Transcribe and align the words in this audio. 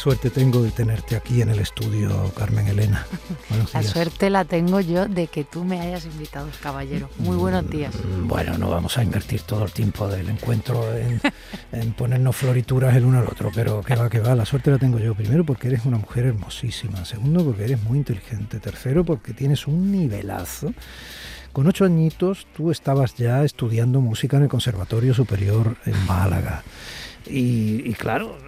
Suerte 0.00 0.30
tengo 0.30 0.62
de 0.62 0.70
tenerte 0.70 1.14
aquí 1.14 1.42
en 1.42 1.50
el 1.50 1.58
estudio, 1.58 2.32
Carmen 2.34 2.66
Elena. 2.66 3.06
La 3.74 3.82
suerte 3.82 4.30
la 4.30 4.46
tengo 4.46 4.80
yo 4.80 5.06
de 5.06 5.26
que 5.26 5.44
tú 5.44 5.62
me 5.62 5.78
hayas 5.78 6.06
invitado, 6.06 6.48
caballero. 6.62 7.10
Muy 7.18 7.36
buenos 7.36 7.68
días. 7.68 7.94
Bueno, 8.22 8.56
no 8.56 8.70
vamos 8.70 8.96
a 8.96 9.04
invertir 9.04 9.42
todo 9.42 9.66
el 9.66 9.72
tiempo 9.72 10.08
del 10.08 10.30
encuentro 10.30 10.82
en, 11.72 11.92
ponernos 11.92 12.34
florituras 12.34 12.96
el 12.96 13.04
uno 13.04 13.18
al 13.18 13.26
otro, 13.26 13.50
pero 13.54 13.82
que 13.82 13.94
va, 13.94 14.08
que 14.08 14.20
va, 14.20 14.34
la 14.34 14.46
suerte 14.46 14.70
la 14.70 14.78
tengo 14.78 14.98
yo. 14.98 15.14
Primero 15.14 15.44
porque 15.44 15.68
eres 15.68 15.84
una 15.84 15.98
mujer 15.98 16.24
hermosísima, 16.24 17.04
segundo 17.04 17.44
porque 17.44 17.64
eres 17.64 17.82
muy 17.82 17.98
inteligente, 17.98 18.58
tercero 18.58 19.04
porque 19.04 19.34
tienes 19.34 19.66
un 19.66 19.92
nivelazo. 19.92 20.72
Con 21.52 21.66
ocho 21.66 21.84
añitos 21.84 22.46
tú 22.56 22.70
estabas 22.70 23.16
ya 23.16 23.44
estudiando 23.44 24.00
música 24.00 24.38
en 24.38 24.44
el 24.44 24.48
Conservatorio 24.48 25.12
Superior 25.12 25.76
en 25.84 26.06
Málaga. 26.06 26.62
y, 27.26 27.92
claro, 27.92 28.38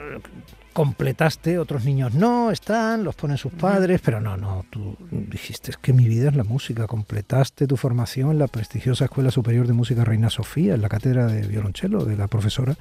completaste, 0.72 1.58
otros 1.58 1.84
niños 1.84 2.14
no, 2.14 2.50
están, 2.50 3.04
los 3.04 3.14
ponen 3.14 3.38
sus 3.38 3.52
padres, 3.52 4.00
pero 4.02 4.20
no, 4.20 4.36
no, 4.36 4.64
tú 4.70 4.96
dijiste 5.10 5.70
es 5.70 5.76
que 5.76 5.92
mi 5.92 6.08
vida 6.08 6.30
es 6.30 6.36
la 6.36 6.44
música, 6.44 6.86
completaste 6.86 7.66
tu 7.66 7.76
formación 7.76 8.30
en 8.30 8.38
la 8.38 8.46
prestigiosa 8.46 9.04
Escuela 9.04 9.30
Superior 9.30 9.66
de 9.66 9.74
Música 9.74 10.04
Reina 10.04 10.30
Sofía, 10.30 10.74
en 10.74 10.82
la 10.82 10.88
cátedra 10.88 11.26
de 11.26 11.46
violonchelo 11.46 12.04
de 12.04 12.16
la 12.16 12.28
profesora 12.28 12.76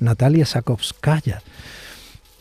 Natalia 0.00 0.46
Sakovskaya. 0.46 1.42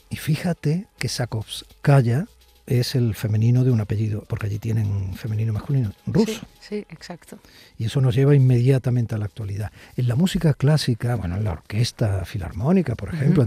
Y 0.09 0.17
fíjate 0.17 0.87
que 0.97 1.07
Sakovskaya 1.07 2.25
es 2.69 2.93
el 2.95 3.15
femenino 3.15 3.63
de 3.63 3.71
un 3.71 3.81
apellido, 3.81 4.23
porque 4.27 4.45
allí 4.45 4.59
tienen 4.59 5.13
femenino 5.15 5.51
y 5.51 5.53
masculino, 5.53 5.91
ruso. 6.05 6.41
Sí, 6.59 6.85
exacto. 6.89 7.39
Y 7.77 7.85
eso 7.85 7.99
nos 7.99 8.15
lleva 8.15 8.35
inmediatamente 8.35 9.15
a 9.15 9.17
la 9.17 9.25
actualidad. 9.25 9.71
En 9.97 10.07
la 10.07 10.15
música 10.15 10.53
clásica, 10.53 11.15
bueno, 11.15 11.37
en 11.37 11.43
la 11.43 11.53
orquesta 11.53 12.23
filarmónica, 12.25 12.95
por 12.95 13.13
ejemplo, 13.13 13.45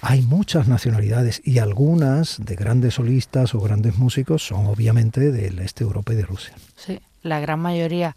hay 0.00 0.22
muchas 0.22 0.68
nacionalidades 0.68 1.42
y 1.44 1.58
algunas 1.58 2.38
de 2.44 2.54
grandes 2.54 2.94
solistas 2.94 3.54
o 3.54 3.60
grandes 3.60 3.98
músicos 3.98 4.46
son 4.46 4.66
obviamente 4.66 5.32
del 5.32 5.58
este 5.58 5.82
Europa 5.82 6.12
y 6.12 6.16
de 6.16 6.22
Rusia. 6.24 6.54
Sí, 6.76 7.00
la 7.22 7.40
gran 7.40 7.58
mayoría. 7.58 8.16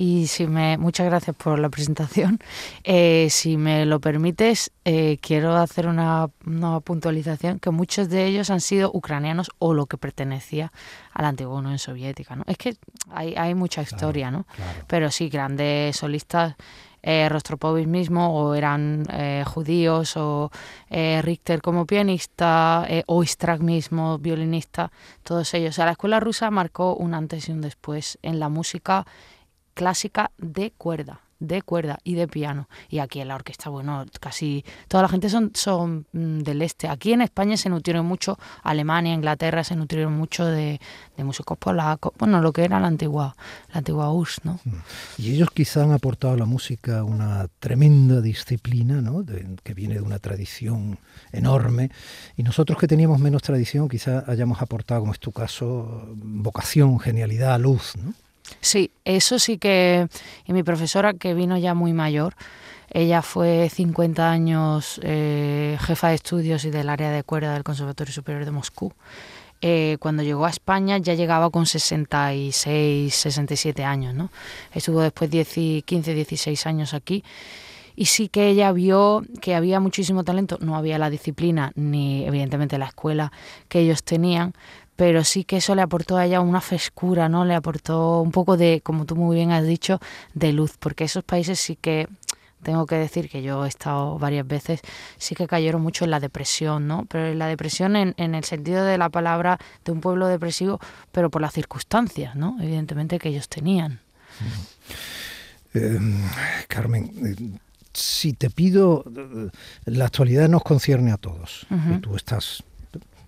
Y 0.00 0.28
si 0.28 0.46
me, 0.46 0.78
muchas 0.78 1.06
gracias 1.06 1.34
por 1.34 1.58
la 1.58 1.70
presentación. 1.70 2.38
Eh, 2.84 3.26
si 3.30 3.56
me 3.56 3.84
lo 3.84 3.98
permites, 3.98 4.70
eh, 4.84 5.18
quiero 5.20 5.56
hacer 5.56 5.88
una, 5.88 6.28
puntualización 6.84 7.58
que 7.58 7.70
muchos 7.70 8.08
de 8.08 8.26
ellos 8.26 8.48
han 8.50 8.60
sido 8.60 8.92
ucranianos 8.94 9.50
o 9.58 9.74
lo 9.74 9.86
que 9.86 9.98
pertenecía 9.98 10.70
a 11.12 11.22
la 11.22 11.28
antigua 11.28 11.56
Unión 11.56 11.80
Soviética. 11.80 12.36
¿no? 12.36 12.44
Es 12.46 12.56
que 12.58 12.76
hay, 13.10 13.34
hay 13.34 13.56
mucha 13.56 13.82
historia, 13.82 14.30
¿no? 14.30 14.46
Pero 14.86 15.10
sí, 15.10 15.28
grandes 15.28 15.96
solistas. 15.96 16.54
Eh, 17.00 17.28
Rostropovich 17.28 17.86
mismo, 17.86 18.36
o 18.36 18.54
eran 18.54 19.04
eh, 19.10 19.44
judíos, 19.46 20.16
o 20.16 20.50
Richter 20.90 21.60
como 21.60 21.86
pianista, 21.86 22.86
o 23.06 23.22
Istrak 23.22 23.60
mismo, 23.60 24.18
violinista, 24.18 24.90
todos 25.22 25.54
ellos. 25.54 25.70
O 25.70 25.76
sea, 25.76 25.86
la 25.86 25.92
escuela 25.92 26.20
rusa 26.20 26.50
marcó 26.50 26.94
un 26.94 27.14
antes 27.14 27.48
y 27.48 27.52
un 27.52 27.60
después 27.60 28.18
en 28.22 28.40
la 28.40 28.48
música 28.48 29.06
clásica 29.78 30.32
de 30.38 30.72
cuerda 30.72 31.20
de 31.40 31.62
cuerda 31.62 31.98
y 32.04 32.14
de 32.14 32.26
piano. 32.26 32.68
Y 32.88 32.98
aquí 32.98 33.20
en 33.20 33.28
la 33.28 33.36
orquesta, 33.36 33.70
bueno, 33.70 34.04
casi 34.20 34.64
toda 34.88 35.02
la 35.02 35.08
gente 35.08 35.28
son, 35.28 35.52
son 35.54 36.06
mm, 36.12 36.40
del 36.40 36.62
este. 36.62 36.88
Aquí 36.88 37.12
en 37.12 37.22
España 37.22 37.56
se 37.56 37.68
nutrieron 37.68 38.06
mucho, 38.06 38.38
Alemania, 38.62 39.14
Inglaterra 39.14 39.62
se 39.62 39.76
nutrieron 39.76 40.12
mucho 40.14 40.44
de, 40.44 40.80
músicos 41.18 41.58
polacos, 41.58 42.12
bueno, 42.18 42.40
lo 42.40 42.52
que 42.52 42.64
era 42.64 42.78
la 42.78 42.86
antigua, 42.86 43.34
la 43.72 43.78
antigua 43.78 44.12
URSS, 44.12 44.44
¿no? 44.44 44.60
Mm. 44.64 44.70
Y 45.18 45.34
ellos 45.34 45.50
quizá 45.52 45.82
han 45.82 45.92
aportado 45.92 46.34
a 46.34 46.36
la 46.36 46.44
música 46.44 47.02
una 47.02 47.48
tremenda 47.58 48.20
disciplina, 48.20 49.00
¿no? 49.00 49.24
que 49.62 49.74
viene 49.74 49.94
de 49.94 50.00
una 50.00 50.18
tradición 50.18 50.98
enorme. 51.32 51.90
Y 52.36 52.44
nosotros 52.44 52.78
que 52.78 52.86
teníamos 52.86 53.20
menos 53.20 53.42
tradición, 53.42 53.88
quizá 53.88 54.24
hayamos 54.26 54.62
aportado, 54.62 55.00
como 55.00 55.12
es 55.12 55.20
tu 55.20 55.32
caso, 55.32 56.08
vocación, 56.16 56.98
genialidad, 57.00 57.58
luz, 57.60 57.94
¿no? 57.96 58.14
Sí, 58.60 58.90
eso 59.04 59.38
sí 59.38 59.58
que... 59.58 60.08
Y 60.46 60.52
mi 60.52 60.62
profesora, 60.62 61.14
que 61.14 61.34
vino 61.34 61.56
ya 61.56 61.74
muy 61.74 61.92
mayor, 61.92 62.34
ella 62.90 63.22
fue 63.22 63.68
50 63.68 64.30
años 64.30 65.00
eh, 65.02 65.76
jefa 65.80 66.08
de 66.08 66.14
estudios 66.14 66.64
y 66.64 66.70
del 66.70 66.88
área 66.88 67.10
de 67.10 67.22
cuerda 67.22 67.52
del 67.54 67.64
Conservatorio 67.64 68.12
Superior 68.12 68.44
de 68.44 68.50
Moscú. 68.50 68.92
Eh, 69.60 69.96
cuando 69.98 70.22
llegó 70.22 70.46
a 70.46 70.50
España 70.50 70.98
ya 70.98 71.14
llegaba 71.14 71.50
con 71.50 71.66
66, 71.66 73.12
67 73.12 73.84
años, 73.84 74.14
¿no? 74.14 74.30
Estuvo 74.72 75.00
después 75.00 75.28
10 75.28 75.84
15, 75.84 76.14
16 76.14 76.66
años 76.66 76.94
aquí 76.94 77.24
y 77.98 78.04
sí 78.04 78.28
que 78.28 78.48
ella 78.48 78.70
vio 78.70 79.24
que 79.40 79.56
había 79.56 79.80
muchísimo 79.80 80.22
talento, 80.22 80.58
no 80.60 80.76
había 80.76 80.98
la 80.98 81.10
disciplina 81.10 81.72
ni 81.74 82.24
evidentemente 82.24 82.78
la 82.78 82.86
escuela 82.86 83.32
que 83.68 83.80
ellos 83.80 84.04
tenían, 84.04 84.54
pero 84.98 85.22
sí 85.22 85.44
que 85.44 85.58
eso 85.58 85.76
le 85.76 85.82
aportó 85.82 86.16
a 86.16 86.26
ella 86.26 86.40
una 86.40 86.60
frescura, 86.60 87.28
¿no? 87.28 87.44
Le 87.44 87.54
aportó 87.54 88.20
un 88.20 88.32
poco 88.32 88.56
de, 88.56 88.80
como 88.82 89.04
tú 89.06 89.14
muy 89.14 89.36
bien 89.36 89.52
has 89.52 89.64
dicho, 89.64 90.00
de 90.34 90.52
luz, 90.52 90.76
porque 90.76 91.04
esos 91.04 91.22
países 91.22 91.60
sí 91.60 91.76
que 91.76 92.08
tengo 92.64 92.84
que 92.84 92.96
decir 92.96 93.30
que 93.30 93.40
yo 93.40 93.64
he 93.64 93.68
estado 93.68 94.18
varias 94.18 94.44
veces, 94.44 94.80
sí 95.16 95.36
que 95.36 95.46
cayeron 95.46 95.82
mucho 95.82 96.04
en 96.04 96.10
la 96.10 96.18
depresión, 96.18 96.88
¿no? 96.88 97.06
Pero 97.08 97.28
en 97.28 97.38
la 97.38 97.46
depresión 97.46 97.94
en, 97.94 98.14
en 98.16 98.34
el 98.34 98.42
sentido 98.42 98.84
de 98.84 98.98
la 98.98 99.08
palabra 99.08 99.60
de 99.84 99.92
un 99.92 100.00
pueblo 100.00 100.26
depresivo, 100.26 100.80
pero 101.12 101.30
por 101.30 101.42
las 101.42 101.52
circunstancias, 101.52 102.34
¿no? 102.34 102.56
Evidentemente 102.60 103.20
que 103.20 103.28
ellos 103.28 103.48
tenían. 103.48 104.00
Eh, 105.74 106.00
Carmen, 106.66 107.12
eh, 107.24 107.58
si 107.92 108.32
te 108.32 108.50
pido, 108.50 109.04
eh, 109.06 109.48
la 109.84 110.06
actualidad 110.06 110.48
nos 110.48 110.64
concierne 110.64 111.12
a 111.12 111.18
todos. 111.18 111.68
Tú 112.02 112.16
estás 112.16 112.64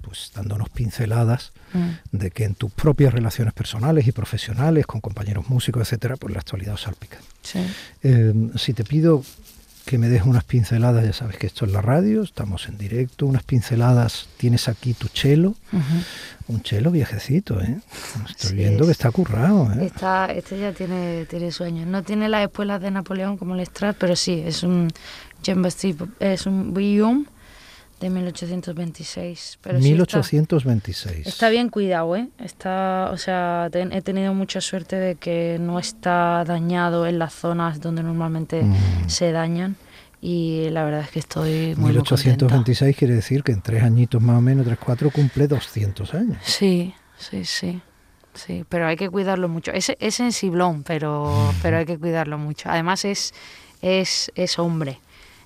pues 0.01 0.33
dándonos 0.35 0.69
pinceladas 0.71 1.53
mm. 1.73 2.17
de 2.17 2.31
que 2.31 2.45
en 2.45 2.55
tus 2.55 2.73
propias 2.73 3.13
relaciones 3.13 3.55
personales 3.55 4.07
y 4.07 4.13
profesionales, 4.13 4.87
con 4.87 5.01
compañeros 5.01 5.49
músicos, 5.49 5.83
etcétera, 5.83 6.17
pues 6.17 6.35
la 6.35 6.41
actualidad 6.41 6.75
os 6.75 6.83
salpica. 6.83 7.19
Eh, 8.03 8.33
si 8.57 8.75
te 8.75 8.85
pido 8.85 9.23
que 9.85 9.99
me 9.99 10.09
des 10.09 10.23
unas 10.23 10.45
pinceladas, 10.45 11.05
ya 11.05 11.13
sabes 11.13 11.37
que 11.37 11.47
esto 11.47 11.65
es 11.65 11.73
la 11.73 11.83
radio, 11.83 12.23
estamos 12.23 12.69
en 12.69 12.79
directo, 12.79 13.27
unas 13.27 13.43
pinceladas, 13.43 14.29
tienes 14.37 14.69
aquí 14.69 14.95
tu 14.95 15.09
chelo, 15.09 15.57
un 16.47 16.63
chelo 16.63 16.91
viejecito, 16.91 17.61
¿eh? 17.61 17.81
Estoy 18.29 18.57
viendo 18.57 18.87
que 18.87 18.93
está 18.93 19.11
currado, 19.11 19.73
¿eh? 19.73 19.91
este 20.37 20.61
ya 20.61 20.73
tiene, 20.73 21.27
tiene 21.27 21.51
sueños, 21.51 21.87
no 21.89 22.03
tiene 22.03 22.29
las 22.29 22.45
espuelas 22.45 22.81
de 22.81 22.91
Napoleón 22.91 23.37
como 23.37 23.57
el 23.57 23.67
Strat, 23.67 23.97
pero 23.99 24.15
sí, 24.15 24.43
es 24.47 24.63
un 24.63 24.93
es 26.21 26.47
un 26.47 26.75
de 28.01 28.09
1826. 28.09 29.59
Pero 29.61 29.79
1826. 29.79 31.27
está, 31.27 31.51
bien 31.51 31.69
cuidado, 31.69 32.17
¿eh? 32.17 32.29
Está, 32.39 33.11
o 33.13 33.19
sea, 33.19 33.69
he 33.73 34.03
tenido 34.03 34.35
mucha 34.35 34.61
suerte 34.61 34.97
de 34.97 35.15
que 35.17 35.59
no 35.61 35.79
está 35.79 36.45
dañado 36.45 37.07
en 37.07 37.19
las 37.19 37.35
zonas 37.35 37.81
donde 37.81 38.03
normalmente 38.03 38.63
mm. 38.63 39.09
se 39.09 39.33
dañan 39.33 39.77
y 40.23 40.69
la 40.71 40.85
verdad 40.85 41.03
es 41.03 41.11
que 41.11 41.19
estoy 41.19 41.75
muy 41.77 41.93
1826 41.93 42.97
quiere 42.97 43.15
decir 43.15 43.43
que 43.43 43.53
en 43.53 43.63
tres 43.63 43.83
añitos 43.83 44.21
más 44.21 44.39
o 44.39 44.41
menos, 44.41 44.67
tres, 44.67 44.79
cuatro, 44.83 45.11
cumple 45.11 45.47
200 45.47 46.15
años. 46.15 46.39
Sí, 46.43 46.95
sí, 47.19 47.45
sí. 47.45 47.81
Sí, 48.33 48.65
pero 48.69 48.87
hay 48.87 48.97
que 48.97 49.11
cuidarlo 49.11 49.49
mucho. 49.49 49.73
Es, 49.73 49.93
es 49.99 50.15
sensiblón, 50.15 50.85
pero, 50.85 51.53
pero 51.63 51.79
hay 51.79 51.85
que 51.85 51.99
cuidarlo 51.99 52.39
mucho. 52.39 52.71
Además 52.71 53.05
es, 53.05 53.35
es, 53.83 54.31
es 54.37 54.59
hombre, 54.59 55.01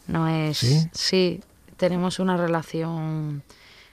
no 0.06 0.28
es... 0.28 0.58
Sí, 0.58 0.88
sí 0.92 1.40
tenemos 1.76 2.18
una 2.18 2.36
relación 2.36 3.42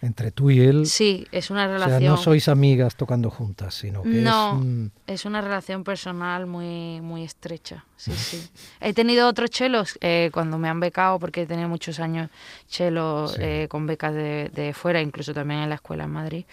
entre 0.02 0.32
tú 0.32 0.50
y 0.50 0.60
él. 0.60 0.88
Sí, 0.88 1.28
es 1.32 1.52
una 1.52 1.68
relación. 1.68 1.98
O 1.98 2.00
sea, 2.00 2.10
no 2.10 2.18
sois 2.18 2.48
amigas 2.48 2.96
tocando 2.96 3.30
juntas, 3.30 3.76
sino 3.76 4.02
que 4.02 4.10
no, 4.10 4.54
es, 4.54 4.62
un... 4.62 4.92
es 5.06 5.26
una 5.26 5.42
relación 5.42 5.84
personal 5.84 6.48
muy, 6.48 7.02
muy 7.02 7.24
estrecha. 7.24 7.86
Sí, 7.98 8.12
sí. 8.14 8.50
He 8.82 8.94
tenido 8.94 9.28
otros 9.28 9.52
chelos 9.52 10.00
eh, 10.02 10.32
cuando 10.34 10.58
me 10.58 10.70
han 10.70 10.80
becado, 10.80 11.20
porque 11.20 11.44
he 11.44 11.46
tenido 11.46 11.70
muchos 11.70 12.00
años 12.00 12.32
chelos 12.68 13.38
eh, 13.40 13.68
con 13.70 13.86
becas 13.86 14.14
de, 14.16 14.50
de, 14.54 14.74
fuera, 14.74 15.02
incluso 15.02 15.36
también 15.36 15.62
en 15.62 15.70
la 15.70 15.76
escuela 15.76 16.06
en 16.06 16.12
Madrid. 16.12 16.46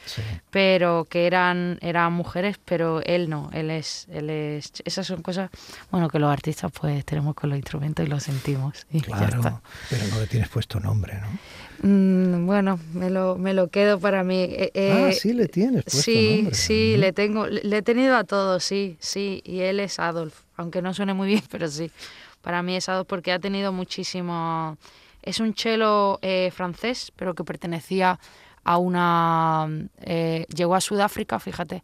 Pero 0.50 1.06
que 1.08 1.26
eran, 1.26 1.78
eran 1.80 2.12
mujeres, 2.12 2.58
pero 2.62 3.00
él 3.02 3.30
no. 3.30 3.48
Él 3.54 3.70
es, 3.70 4.06
él 4.10 4.28
es. 4.28 4.72
Esas 4.84 5.06
son 5.06 5.22
cosas, 5.22 5.50
bueno, 5.90 6.10
que 6.10 6.18
los 6.18 6.30
artistas 6.30 6.70
pues 6.70 7.02
tenemos 7.06 7.34
con 7.34 7.48
los 7.48 7.56
instrumentos 7.56 8.04
y 8.04 8.08
los 8.10 8.22
sentimos. 8.22 8.86
claro, 9.02 9.62
pero 9.88 10.04
no 10.08 10.20
le 10.20 10.26
tienes 10.26 10.50
puesto 10.50 10.78
nombre, 10.78 11.14
¿no? 11.14 11.28
Mm, 11.82 12.46
bueno, 12.46 12.78
me 12.92 13.10
lo, 13.10 13.36
me 13.36 13.54
lo 13.54 13.68
quedo 13.68 13.98
para 13.98 14.24
mí. 14.24 14.46
Eh, 14.48 15.08
ah, 15.08 15.12
sí 15.12 15.32
le 15.32 15.48
tienes. 15.48 15.84
Puesto 15.84 16.02
sí, 16.02 16.48
sí, 16.52 16.96
le 16.96 17.12
tengo, 17.12 17.46
le 17.46 17.76
he 17.76 17.82
tenido 17.82 18.16
a 18.16 18.24
todos, 18.24 18.64
sí, 18.64 18.96
sí, 19.00 19.42
y 19.44 19.60
él 19.60 19.80
es 19.80 19.98
Adolf, 19.98 20.42
aunque 20.56 20.82
no 20.82 20.92
suene 20.94 21.14
muy 21.14 21.28
bien, 21.28 21.42
pero 21.50 21.68
sí, 21.68 21.90
para 22.42 22.62
mí 22.62 22.76
es 22.76 22.88
Adolf 22.88 23.06
porque 23.08 23.32
ha 23.32 23.38
tenido 23.38 23.72
muchísimo. 23.72 24.76
Es 25.22 25.40
un 25.40 25.54
cello 25.54 26.20
francés, 26.52 27.12
pero 27.16 27.34
que 27.34 27.44
pertenecía 27.44 28.18
a 28.64 28.78
una. 28.78 29.68
llegó 30.54 30.74
a 30.74 30.80
Sudáfrica, 30.80 31.38
fíjate, 31.38 31.82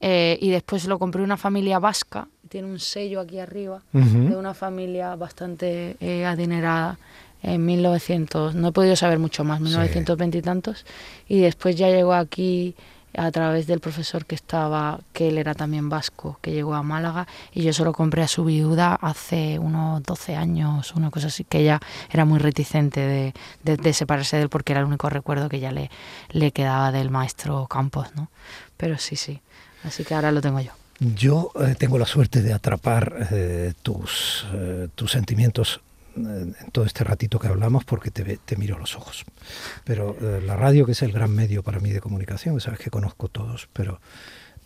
y 0.00 0.50
después 0.50 0.86
lo 0.86 0.98
compré 0.98 1.22
una 1.22 1.36
familia 1.36 1.78
vasca 1.78 2.26
tiene 2.52 2.68
un 2.68 2.80
sello 2.80 3.18
aquí 3.18 3.38
arriba 3.38 3.80
de 3.94 4.36
una 4.36 4.52
familia 4.52 5.16
bastante 5.16 5.96
eh, 6.00 6.26
adinerada 6.26 6.98
en 7.42 7.64
1900, 7.64 8.54
no 8.54 8.68
he 8.68 8.72
podido 8.72 8.96
saber 8.96 9.18
mucho 9.18 9.44
más, 9.44 9.60
1920 9.60 10.38
y 10.38 10.42
tantos, 10.42 10.86
y 11.28 11.40
después 11.40 11.76
ya 11.76 11.88
llegó 11.88 12.14
aquí 12.14 12.74
a 13.14 13.30
través 13.30 13.66
del 13.66 13.80
profesor 13.80 14.24
que 14.24 14.34
estaba, 14.34 15.00
que 15.12 15.28
él 15.28 15.38
era 15.38 15.54
también 15.54 15.88
vasco, 15.88 16.38
que 16.40 16.52
llegó 16.52 16.74
a 16.74 16.82
Málaga, 16.82 17.26
y 17.52 17.62
yo 17.62 17.72
solo 17.72 17.92
compré 17.92 18.22
a 18.22 18.28
su 18.28 18.44
viuda 18.44 18.94
hace 18.94 19.58
unos 19.58 20.02
12 20.02 20.36
años, 20.36 20.92
una 20.94 21.10
cosa 21.10 21.26
así, 21.26 21.44
que 21.44 21.58
ella 21.60 21.80
era 22.10 22.24
muy 22.24 22.38
reticente 22.38 23.00
de, 23.00 23.34
de, 23.76 23.92
separarse 23.92 24.36
de 24.36 24.44
él 24.44 24.48
porque 24.48 24.72
era 24.72 24.80
el 24.80 24.86
único 24.86 25.10
recuerdo 25.10 25.48
que 25.48 25.60
ya 25.60 25.72
le, 25.72 25.90
le 26.30 26.52
quedaba 26.52 26.92
del 26.92 27.10
maestro 27.10 27.66
Campos, 27.66 28.08
¿no? 28.16 28.30
Pero 28.76 28.98
sí, 28.98 29.16
sí, 29.16 29.40
así 29.84 30.04
que 30.04 30.14
ahora 30.14 30.32
lo 30.32 30.40
tengo 30.40 30.60
yo. 30.60 30.72
Yo 30.98 31.50
eh, 31.60 31.74
tengo 31.76 31.98
la 31.98 32.06
suerte 32.06 32.42
de 32.42 32.52
atrapar 32.52 33.28
eh, 33.32 33.72
tus, 33.82 34.46
eh, 34.54 34.88
tus 34.94 35.10
sentimientos 35.10 35.80
en 36.16 36.54
todo 36.72 36.84
este 36.84 37.04
ratito 37.04 37.38
que 37.38 37.48
hablamos 37.48 37.84
porque 37.84 38.10
te, 38.10 38.38
te 38.38 38.56
miro 38.56 38.78
los 38.78 38.96
ojos. 38.96 39.24
Pero 39.84 40.16
la 40.40 40.56
radio, 40.56 40.86
que 40.86 40.92
es 40.92 41.02
el 41.02 41.12
gran 41.12 41.34
medio 41.34 41.62
para 41.62 41.80
mí 41.80 41.90
de 41.90 42.00
comunicación, 42.00 42.60
sabes 42.60 42.78
que 42.78 42.90
conozco 42.90 43.28
todos, 43.28 43.68
pero, 43.72 44.00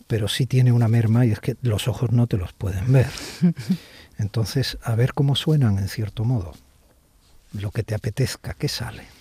pero 0.07 0.27
sí 0.27 0.45
tiene 0.45 0.71
una 0.71 0.87
merma 0.87 1.25
y 1.25 1.31
es 1.31 1.39
que 1.39 1.55
los 1.61 1.87
ojos 1.87 2.11
no 2.11 2.27
te 2.27 2.37
los 2.37 2.53
pueden 2.53 2.91
ver. 2.91 3.09
Entonces, 4.17 4.77
a 4.83 4.95
ver 4.95 5.13
cómo 5.13 5.35
suenan 5.35 5.77
en 5.77 5.87
cierto 5.87 6.23
modo. 6.23 6.53
Lo 7.53 7.71
que 7.71 7.83
te 7.83 7.95
apetezca, 7.95 8.53
¿qué 8.53 8.67
sale? 8.67 9.16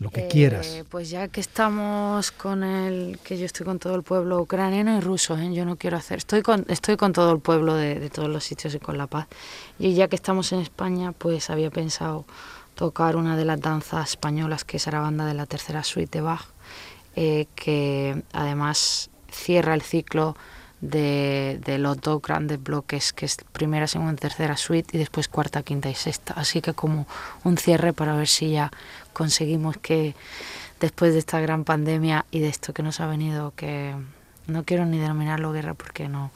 Lo 0.00 0.10
que 0.10 0.28
quieras. 0.28 0.66
Eh, 0.68 0.84
pues 0.88 1.10
ya 1.10 1.28
que 1.28 1.40
estamos 1.40 2.30
con 2.30 2.62
el, 2.62 3.18
que 3.24 3.36
yo 3.36 3.46
estoy 3.46 3.66
con 3.66 3.78
todo 3.78 3.96
el 3.96 4.02
pueblo 4.02 4.40
ucraniano 4.40 4.96
y 4.96 5.00
ruso, 5.00 5.36
¿eh? 5.36 5.52
yo 5.52 5.64
no 5.64 5.76
quiero 5.76 5.96
hacer, 5.96 6.18
estoy 6.18 6.42
con, 6.42 6.64
estoy 6.68 6.96
con 6.96 7.12
todo 7.12 7.32
el 7.32 7.40
pueblo 7.40 7.74
de, 7.74 8.08
todos 8.10 8.28
los 8.28 8.44
sitios 8.44 8.74
y 8.74 8.78
con 8.78 8.96
la 8.96 9.06
paz. 9.06 9.26
Y 9.78 9.94
ya 9.94 10.08
que 10.08 10.16
estamos 10.16 10.52
en 10.52 10.60
España, 10.60 11.12
pues 11.12 11.50
había 11.50 11.70
pensado 11.70 12.24
tocar 12.74 13.16
una 13.16 13.36
de 13.36 13.44
las 13.44 13.60
danzas 13.60 14.10
españolas, 14.10 14.64
que 14.64 14.76
es 14.76 14.86
la 14.86 15.00
banda 15.00 15.26
de 15.26 15.34
la 15.34 15.46
tercera 15.46 15.82
suite 15.82 16.18
de 16.18 16.22
Bach, 16.22 16.46
eh, 17.16 17.46
que 17.56 18.22
además 18.32 19.10
cierra 19.32 19.74
el 19.74 19.82
ciclo 19.82 20.36
de, 20.80 21.60
de, 21.64 21.78
los 21.78 22.00
dos 22.00 22.22
grandes 22.22 22.62
bloques, 22.62 23.12
que 23.12 23.26
es 23.26 23.36
primera, 23.52 23.88
segunda, 23.88 24.14
tercera 24.14 24.56
suite 24.56 24.96
y 24.96 24.98
después 24.98 25.26
cuarta, 25.26 25.64
quinta 25.64 25.90
y 25.90 25.96
sexta. 25.96 26.34
Así 26.34 26.60
que 26.60 26.72
como 26.72 27.08
un 27.42 27.58
cierre 27.58 27.92
para 27.92 28.14
ver 28.14 28.28
si 28.28 28.52
ya 28.52 28.70
conseguimos 29.18 29.76
que 29.76 30.14
después 30.78 31.12
de 31.12 31.18
esta 31.18 31.40
gran 31.40 31.64
pandemia 31.64 32.24
y 32.30 32.38
de 32.38 32.46
esto 32.46 32.72
que 32.72 32.84
nos 32.84 33.00
ha 33.00 33.06
venido, 33.08 33.52
que 33.56 33.96
no 34.46 34.64
quiero 34.64 34.86
ni 34.86 34.96
denominarlo 34.96 35.50
guerra 35.50 35.74
porque 35.74 36.08
no, 36.08 36.30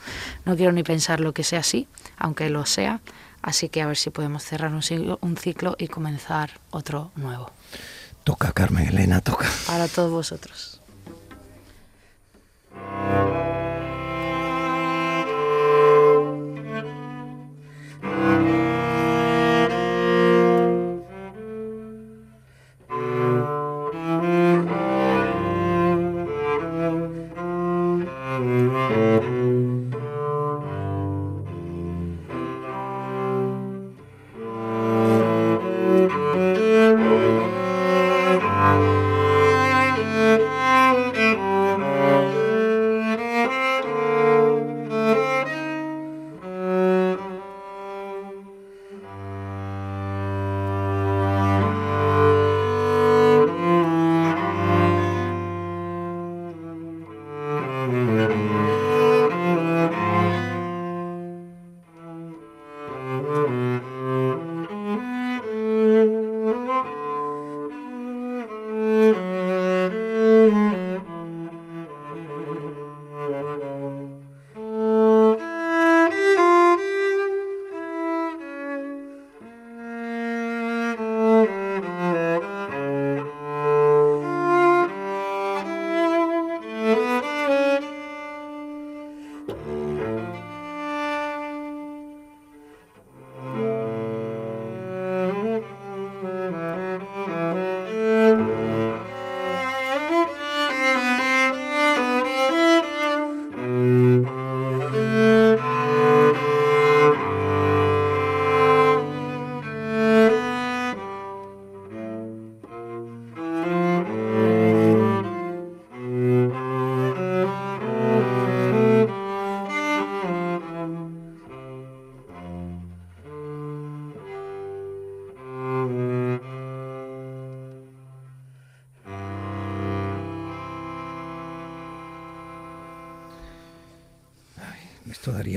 no 0.45 0.57
quiero 0.57 0.73
ni 0.73 0.83
pensar 0.83 1.21
lo 1.21 1.33
que 1.33 1.45
sea 1.45 1.61
así, 1.61 1.87
aunque 2.19 2.51
lo 2.51 2.67
sea, 2.67 3.01
así 3.41 3.69
que 3.69 3.83
a 3.83 3.87
ver 3.87 3.97
si 3.97 4.11
podemos 4.11 4.43
cerrar 4.43 4.75
un 4.75 4.83
ciclo, 4.83 5.19
un 5.23 5.37
ciclo 5.37 5.77
y 5.79 5.87
comenzar 5.87 6.59
otro 6.73 7.13
nuevo. 7.15 7.53
Toca, 8.25 8.51
Carmen 8.51 8.89
Elena, 8.89 9.21
toca. 9.21 9.49
Para 9.69 9.87
todos 9.87 10.11
vosotros. 10.11 10.82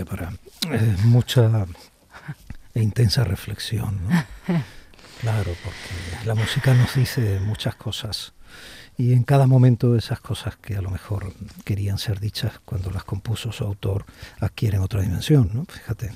Para 0.06 0.32
eh, 0.72 0.96
mucha 1.06 1.66
e 2.74 2.82
intensa 2.82 3.24
reflexión. 3.24 4.00
Claro, 5.22 5.56
porque 5.64 6.26
la 6.28 6.36
música 6.36 6.74
nos 6.74 6.94
dice 6.94 7.40
muchas 7.40 7.74
cosas 7.76 8.34
y 8.98 9.14
en 9.14 9.24
cada 9.24 9.48
momento 9.48 9.96
esas 9.96 10.20
cosas 10.20 10.58
que 10.58 10.76
a 10.76 10.82
lo 10.82 10.92
mejor 10.92 11.34
querían 11.64 11.98
ser 11.98 12.20
dichas 12.20 12.60
cuando 12.66 12.92
las 12.92 13.06
compuso 13.06 13.52
su 13.54 13.64
autor 13.64 14.06
adquieren 14.40 14.82
otra 14.82 15.02
dimensión, 15.02 15.50
¿no? 15.54 15.66
Fíjate 15.66 16.12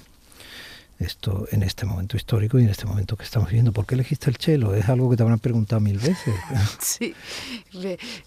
esto 0.99 1.47
en 1.51 1.63
este 1.63 1.85
momento 1.85 2.17
histórico 2.17 2.59
y 2.59 2.63
en 2.63 2.69
este 2.69 2.85
momento 2.85 3.15
que 3.15 3.23
estamos 3.23 3.49
viviendo. 3.49 3.71
¿Por 3.71 3.85
qué 3.85 3.95
elegiste 3.95 4.29
el 4.29 4.37
chelo? 4.37 4.75
Es 4.75 4.89
algo 4.89 5.09
que 5.09 5.15
te 5.15 5.23
habrán 5.23 5.39
preguntado 5.39 5.79
mil 5.79 5.97
veces. 5.97 6.35
Sí. 6.79 7.15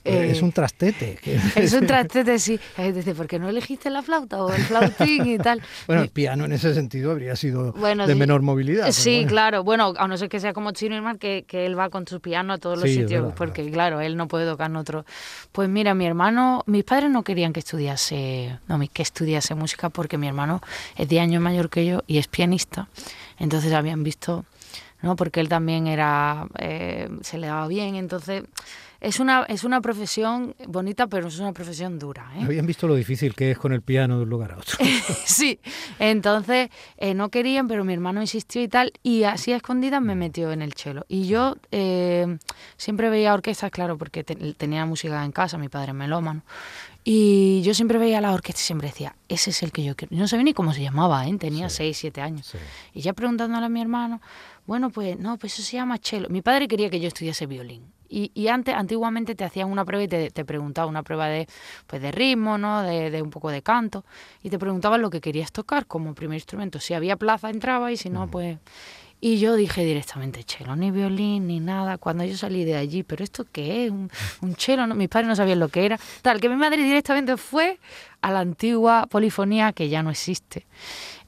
es 0.04 0.42
un 0.42 0.52
trastete. 0.52 1.18
Es 1.56 1.72
un 1.72 1.86
trastete, 1.86 2.38
sí. 2.38 2.58
Dice, 2.94 3.14
¿por 3.14 3.26
qué 3.26 3.38
no 3.38 3.48
elegiste 3.48 3.90
la 3.90 4.02
flauta 4.02 4.42
o 4.42 4.52
el 4.52 4.62
flautín 4.62 5.26
y 5.26 5.38
tal? 5.38 5.60
Bueno, 5.86 6.02
el 6.02 6.08
piano 6.10 6.44
en 6.44 6.52
ese 6.52 6.74
sentido 6.74 7.10
habría 7.10 7.36
sido 7.36 7.72
de 7.72 8.14
menor 8.14 8.42
movilidad. 8.42 8.90
Sí, 8.92 9.24
claro. 9.26 9.64
Bueno, 9.64 9.92
a 9.96 10.08
no 10.08 10.16
ser 10.16 10.28
que 10.28 10.40
sea 10.40 10.52
como 10.52 10.72
Chino 10.72 10.94
Irmán, 10.94 11.18
que, 11.18 11.44
que 11.46 11.66
él 11.66 11.78
va 11.78 11.90
con 11.90 12.06
su 12.06 12.20
piano 12.20 12.54
a 12.54 12.58
todos 12.58 12.78
los 12.78 12.88
sitios, 12.88 13.32
porque 13.34 13.70
claro, 13.70 14.00
él 14.00 14.16
no 14.16 14.28
puede 14.28 14.46
tocar 14.46 14.70
en 14.70 14.76
otro. 14.76 15.04
Pues 15.50 15.68
mira, 15.68 15.94
mi 15.94 16.06
hermano, 16.06 16.62
mis 16.66 16.84
padres 16.84 17.10
no 17.10 17.22
querían 17.22 17.52
que 17.52 17.60
estudiase, 17.60 18.58
no, 18.68 18.80
que 18.92 19.02
estudiase 19.02 19.54
música 19.54 19.90
porque 19.90 20.18
mi 20.18 20.28
hermano 20.28 20.62
es 20.96 21.08
10 21.08 21.22
años 21.22 21.42
mayor 21.42 21.68
que 21.68 21.84
yo 21.84 22.02
y 22.06 22.18
es 22.18 22.28
pianista 22.28 22.61
entonces 23.38 23.72
habían 23.72 24.02
visto, 24.02 24.44
¿no? 25.02 25.16
Porque 25.16 25.40
él 25.40 25.48
también 25.48 25.86
era, 25.86 26.46
eh, 26.58 27.08
se 27.22 27.38
le 27.38 27.46
daba 27.48 27.66
bien, 27.68 27.96
entonces 27.96 28.44
es 29.02 29.18
una, 29.18 29.42
es 29.48 29.64
una 29.64 29.80
profesión 29.80 30.54
bonita, 30.68 31.08
pero 31.08 31.26
es 31.26 31.38
una 31.40 31.52
profesión 31.52 31.98
dura. 31.98 32.30
¿eh? 32.36 32.44
Habían 32.44 32.66
visto 32.66 32.86
lo 32.86 32.94
difícil 32.94 33.34
que 33.34 33.50
es 33.50 33.58
con 33.58 33.72
el 33.72 33.82
piano 33.82 34.16
de 34.16 34.22
un 34.22 34.30
lugar 34.30 34.52
a 34.52 34.58
otro. 34.58 34.78
sí, 35.24 35.58
entonces 35.98 36.70
eh, 36.98 37.12
no 37.12 37.28
querían, 37.28 37.66
pero 37.66 37.84
mi 37.84 37.92
hermano 37.92 38.20
insistió 38.20 38.62
y 38.62 38.68
tal, 38.68 38.92
y 39.02 39.24
así 39.24 39.52
a 39.52 39.56
escondidas 39.56 40.00
me 40.00 40.14
metió 40.14 40.52
en 40.52 40.62
el 40.62 40.74
chelo. 40.74 41.04
Y 41.08 41.26
yo 41.26 41.56
eh, 41.72 42.38
siempre 42.76 43.10
veía 43.10 43.34
orquestas, 43.34 43.72
claro, 43.72 43.98
porque 43.98 44.22
tenía 44.22 44.86
música 44.86 45.24
en 45.24 45.32
casa, 45.32 45.58
mi 45.58 45.68
padre 45.68 45.90
es 45.90 45.96
melómano. 45.96 46.44
Y 47.02 47.60
yo 47.62 47.74
siempre 47.74 47.98
veía 47.98 48.20
la 48.20 48.32
orquesta 48.32 48.60
y 48.60 48.64
siempre 48.64 48.86
decía, 48.86 49.16
ese 49.28 49.50
es 49.50 49.64
el 49.64 49.72
que 49.72 49.82
yo 49.82 49.96
quiero. 49.96 50.14
No 50.16 50.28
sabía 50.28 50.44
ni 50.44 50.54
cómo 50.54 50.72
se 50.72 50.80
llamaba, 50.80 51.26
¿eh? 51.26 51.36
tenía 51.38 51.68
6, 51.68 51.96
7 51.96 52.20
años. 52.20 52.54
Y 52.94 53.00
ya 53.00 53.14
preguntándole 53.14 53.66
a 53.66 53.68
mi 53.68 53.80
hermano, 53.80 54.20
bueno, 54.64 54.90
pues 54.90 55.18
no, 55.18 55.36
pues 55.38 55.54
eso 55.54 55.62
se 55.62 55.72
llama 55.78 55.98
chelo. 55.98 56.28
Mi 56.28 56.40
padre 56.40 56.68
quería 56.68 56.88
que 56.88 57.00
yo 57.00 57.08
estudiase 57.08 57.46
violín. 57.46 57.82
Y, 58.12 58.30
y 58.34 58.48
antes, 58.48 58.74
antiguamente 58.74 59.34
te 59.34 59.42
hacían 59.42 59.70
una 59.70 59.86
prueba 59.86 60.04
y 60.04 60.08
te, 60.08 60.30
te 60.30 60.44
preguntaban 60.44 60.90
una 60.90 61.02
prueba 61.02 61.28
de, 61.28 61.48
pues 61.86 62.02
de 62.02 62.12
ritmo, 62.12 62.58
¿no? 62.58 62.82
De, 62.82 63.10
de, 63.10 63.22
un 63.22 63.30
poco 63.30 63.50
de 63.50 63.62
canto. 63.62 64.04
Y 64.42 64.50
te 64.50 64.58
preguntaban 64.58 65.00
lo 65.00 65.08
que 65.08 65.22
querías 65.22 65.50
tocar 65.50 65.86
como 65.86 66.14
primer 66.14 66.36
instrumento. 66.36 66.78
Si 66.78 66.92
había 66.92 67.16
plaza 67.16 67.48
entraba 67.48 67.90
y 67.90 67.96
si 67.96 68.10
no, 68.10 68.30
pues... 68.30 68.58
Y 69.24 69.38
yo 69.38 69.54
dije 69.54 69.84
directamente, 69.84 70.42
chelo, 70.42 70.74
ni 70.74 70.90
violín, 70.90 71.46
ni 71.46 71.60
nada. 71.60 71.96
Cuando 71.96 72.24
yo 72.24 72.36
salí 72.36 72.64
de 72.64 72.74
allí, 72.74 73.04
¿pero 73.04 73.22
esto 73.22 73.46
qué 73.50 73.86
es? 73.86 73.90
¿Un, 73.92 74.10
un 74.42 74.56
chelo? 74.56 74.84
No, 74.86 74.96
mis 74.96 75.08
padres 75.08 75.28
no 75.28 75.36
sabían 75.36 75.60
lo 75.60 75.68
que 75.68 75.86
era. 75.86 75.98
Tal, 76.22 76.40
que 76.40 76.48
mi 76.48 76.56
madre 76.56 76.82
directamente 76.82 77.36
fue 77.36 77.78
a 78.20 78.32
la 78.32 78.40
antigua 78.40 79.06
polifonía, 79.06 79.72
que 79.72 79.88
ya 79.88 80.02
no 80.02 80.10
existe, 80.10 80.66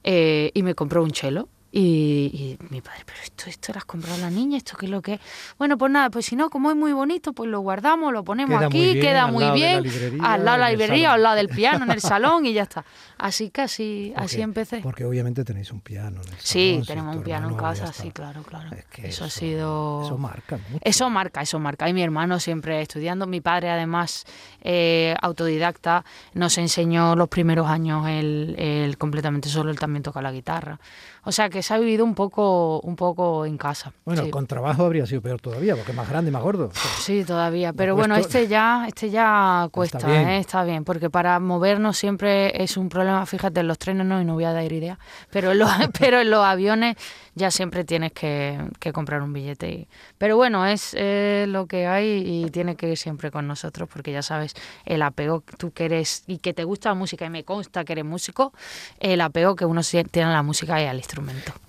eh, 0.02 0.50
y 0.54 0.62
me 0.64 0.74
compró 0.74 1.04
un 1.04 1.12
chelo. 1.12 1.48
Y, 1.76 2.56
y, 2.60 2.66
mi 2.70 2.80
padre, 2.80 3.00
pero 3.04 3.18
esto, 3.20 3.50
esto 3.50 3.72
lo 3.72 3.78
has 3.78 3.84
comprado 3.84 4.14
a 4.14 4.18
la 4.18 4.30
niña, 4.30 4.58
esto 4.58 4.76
qué 4.76 4.86
es 4.86 4.92
lo 4.92 5.02
que 5.02 5.14
es. 5.14 5.20
Bueno, 5.58 5.76
pues 5.76 5.90
nada, 5.90 6.08
pues 6.08 6.24
si 6.24 6.36
no, 6.36 6.48
como 6.48 6.70
es 6.70 6.76
muy 6.76 6.92
bonito, 6.92 7.32
pues 7.32 7.50
lo 7.50 7.58
guardamos, 7.62 8.12
lo 8.12 8.22
ponemos 8.22 8.58
Queda 8.58 8.66
aquí, 8.68 8.76
muy 8.76 8.92
bien, 8.92 9.00
queda 9.00 9.24
al 9.24 9.32
muy 9.32 9.42
lado 9.42 9.54
de 9.54 9.60
la 9.60 9.66
bien, 9.66 9.82
librería, 9.82 10.32
al 10.32 10.44
lado 10.44 10.56
de 10.56 10.62
la 10.62 10.70
librería, 10.70 11.12
al 11.14 11.22
lado 11.24 11.34
del 11.34 11.48
piano, 11.48 11.84
en 11.84 11.90
el 11.90 12.00
salón 12.00 12.46
y 12.46 12.52
ya 12.52 12.62
está. 12.62 12.84
Así 13.18 13.50
que 13.50 13.62
así, 13.62 14.14
empecé. 14.38 14.82
Porque 14.82 15.04
obviamente 15.04 15.44
tenéis 15.44 15.72
un 15.72 15.80
piano 15.80 16.20
en 16.22 16.32
el 16.32 16.38
Sí, 16.38 16.70
salón, 16.70 16.84
si 16.84 16.86
tenemos 16.86 17.16
un 17.16 17.22
piano 17.24 17.48
en 17.48 17.56
casa, 17.56 17.92
sí, 17.92 18.12
claro, 18.12 18.44
claro. 18.44 18.70
Es 18.76 18.84
que 18.84 19.08
eso, 19.08 19.24
ha 19.24 19.30
sido... 19.30 20.02
Eso 20.04 20.16
marca 20.16 20.56
mucho. 20.56 20.80
Eso 20.80 21.10
marca, 21.10 21.42
eso 21.42 21.58
marca. 21.58 21.88
Y 21.88 21.92
mi 21.92 22.04
hermano 22.04 22.38
siempre 22.38 22.82
estudiando. 22.82 23.26
Mi 23.26 23.40
padre, 23.40 23.70
además, 23.70 24.26
eh, 24.60 25.16
autodidacta, 25.20 26.04
nos 26.34 26.56
enseñó 26.56 27.16
los 27.16 27.28
primeros 27.28 27.66
años 27.66 28.06
él, 28.06 28.54
él 28.58 28.96
completamente 28.96 29.48
solo. 29.48 29.72
Él 29.72 29.78
también 29.80 30.04
toca 30.04 30.22
la 30.22 30.30
guitarra. 30.30 30.78
O 31.24 31.32
sea 31.32 31.48
que 31.48 31.62
se 31.62 31.72
ha 31.74 31.78
vivido 31.78 32.04
un 32.04 32.14
poco, 32.14 32.80
un 32.80 32.96
poco 32.96 33.46
en 33.46 33.56
casa. 33.56 33.92
Bueno, 34.04 34.24
sí. 34.24 34.30
con 34.30 34.46
trabajo 34.46 34.84
habría 34.84 35.06
sido 35.06 35.22
peor 35.22 35.40
todavía, 35.40 35.74
porque 35.74 35.92
más 35.92 36.08
grande 36.08 36.30
y 36.30 36.32
más 36.32 36.42
gordo. 36.42 36.70
Sí, 37.00 37.24
todavía. 37.24 37.72
Pero 37.72 37.96
bueno, 37.96 38.14
este 38.16 38.46
ya, 38.46 38.84
este 38.86 39.08
ya 39.10 39.68
cuesta, 39.72 39.98
bien. 40.06 40.28
¿eh? 40.28 40.38
está 40.38 40.64
bien, 40.64 40.84
porque 40.84 41.08
para 41.10 41.40
movernos 41.40 41.96
siempre 41.96 42.62
es 42.62 42.76
un 42.76 42.88
problema. 42.90 43.24
Fíjate, 43.26 43.60
en 43.60 43.68
los 43.68 43.78
trenes 43.78 44.06
no, 44.06 44.20
y 44.20 44.24
no 44.24 44.34
voy 44.34 44.44
a 44.44 44.52
dar 44.52 44.70
idea, 44.70 44.98
pero 45.30 45.52
en 45.52 45.58
los, 45.60 45.70
pero 45.98 46.20
en 46.20 46.30
los 46.30 46.44
aviones 46.44 46.96
ya 47.34 47.50
siempre 47.50 47.84
tienes 47.84 48.12
que, 48.12 48.58
que 48.78 48.92
comprar 48.92 49.22
un 49.22 49.32
billete. 49.32 49.68
y- 49.70 49.88
pero 50.18 50.36
bueno, 50.36 50.66
es 50.66 50.94
eh, 50.98 51.46
lo 51.48 51.66
que 51.66 51.86
hay 51.86 52.22
y 52.44 52.50
tiene 52.50 52.76
que 52.76 52.90
ir 52.90 52.98
siempre 52.98 53.30
con 53.30 53.46
nosotros, 53.48 53.88
porque 53.92 54.12
ya 54.12 54.22
sabes, 54.22 54.54
el 54.84 55.02
apego 55.02 55.40
que 55.40 55.56
tú 55.56 55.72
que 55.72 55.86
eres 55.86 56.22
y 56.26 56.38
que 56.38 56.52
te 56.52 56.64
gusta 56.64 56.90
la 56.90 56.94
música 56.94 57.24
y 57.24 57.30
me 57.30 57.44
consta 57.44 57.84
que 57.84 57.92
eres 57.94 58.04
músico, 58.04 58.52
el 59.00 59.20
apego 59.20 59.56
que 59.56 59.64
uno 59.64 59.80
tiene 59.82 60.28
a 60.30 60.32
la 60.32 60.42
música 60.42 60.80
y 60.82 60.86
al 60.86 60.96
instrumento. 60.96 61.13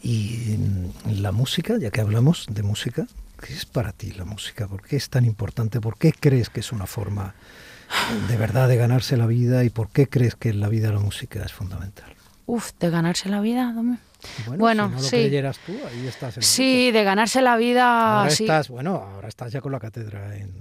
Y 0.02 0.58
la 1.10 1.32
música, 1.32 1.78
ya 1.80 1.90
que 1.92 2.02
hablamos 2.02 2.46
de 2.50 2.64
música, 2.64 3.08
¿qué 3.42 3.54
es 3.54 3.66
para 3.66 3.92
ti 3.92 4.12
la 4.12 4.26
música? 4.26 4.68
¿Por 4.68 4.82
qué 4.84 4.96
es 4.96 5.10
tan 5.10 5.26
importante? 5.26 5.82
¿Por 5.82 5.98
qué 5.98 6.14
crees 6.18 6.50
que 6.50 6.60
es 6.62 6.72
una 6.72 6.86
forma 6.86 7.34
de 8.28 8.38
verdad 8.38 8.68
de 8.68 8.78
ganarse 8.78 9.18
la 9.18 9.28
vida? 9.28 9.64
¿Y 9.64 9.70
por 9.70 9.90
qué 9.90 10.08
crees 10.08 10.36
que 10.36 10.50
en 10.50 10.60
la 10.60 10.70
vida 10.70 10.92
la 10.92 11.00
música 11.00 11.44
es 11.44 11.54
fundamental? 11.54 12.14
Uf, 12.48 12.72
de 12.80 12.90
ganarse 12.90 13.30
la 13.30 13.42
vida, 13.42 13.72
Domi. 13.74 13.98
Bueno, 14.48 14.60
Bueno, 14.60 14.86
si 14.88 14.90
no 14.96 15.02
lo 15.02 15.04
sí. 15.04 15.10
creyeras 15.18 15.60
tú, 15.60 15.74
ahí 15.88 16.08
estás. 16.08 16.38
En 16.38 16.44
Sí, 16.44 16.92
de 16.92 17.04
ganarse 17.04 17.42
la 17.42 17.58
vida. 17.58 18.20
Ahora 18.20 18.32
sí. 18.32 18.44
estás, 18.44 18.70
bueno, 18.70 18.96
ahora 18.96 19.28
estás 19.28 19.52
ya 19.52 19.62
con 19.62 19.72
la 19.72 19.80
cátedra 19.80 20.36
en, 20.36 20.52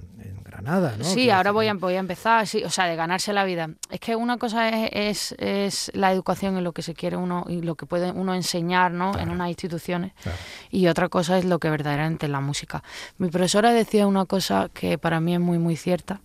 en 0.65 0.73
Granada, 0.81 0.97
¿no? 0.97 1.03
Sí, 1.03 1.29
ahora 1.29 1.51
voy 1.51 1.67
a, 1.67 1.73
voy 1.73 1.95
a 1.95 1.99
empezar, 1.99 2.45
sí, 2.47 2.63
o 2.63 2.69
sea, 2.69 2.85
de 2.85 2.95
ganarse 2.95 3.33
la 3.33 3.43
vida. 3.43 3.69
Es 3.89 3.99
que 3.99 4.15
una 4.15 4.37
cosa 4.37 4.69
es, 4.69 4.89
es, 4.91 5.35
es 5.39 5.91
la 5.93 6.11
educación 6.11 6.57
y 6.57 6.61
lo 6.61 6.71
que 6.73 6.81
se 6.81 6.93
quiere 6.93 7.17
uno 7.17 7.45
y 7.47 7.61
lo 7.61 7.75
que 7.75 7.85
puede 7.85 8.11
uno 8.11 8.33
enseñar 8.33 8.91
¿no? 8.91 9.17
en 9.17 9.29
unas 9.29 9.49
instituciones 9.49 10.13
Claro. 10.21 10.37
y 10.71 10.87
otra 10.87 11.09
cosa 11.09 11.37
es 11.37 11.45
lo 11.45 11.59
que 11.59 11.69
verdaderamente 11.69 12.25
es 12.25 12.31
la 12.31 12.41
música. 12.41 12.83
Mi 13.17 13.29
profesora 13.29 13.71
decía 13.71 14.07
una 14.07 14.25
cosa 14.25 14.69
que 14.73 14.97
para 14.97 15.19
mí 15.19 15.33
es 15.33 15.39
muy, 15.39 15.59
muy 15.59 15.75
cierta, 15.75 16.21